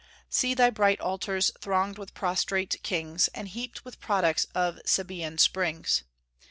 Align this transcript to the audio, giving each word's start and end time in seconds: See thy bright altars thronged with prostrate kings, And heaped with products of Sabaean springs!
See 0.31 0.55
thy 0.55 0.71
bright 0.71 0.99
altars 0.99 1.51
thronged 1.59 1.99
with 1.99 2.15
prostrate 2.15 2.81
kings, 2.81 3.27
And 3.35 3.47
heaped 3.49 3.85
with 3.85 3.99
products 3.99 4.45
of 4.55 4.79
Sabaean 4.83 5.37
springs! 5.39 6.01